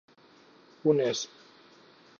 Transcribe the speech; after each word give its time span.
un 0.93 1.03
esb 1.09 1.29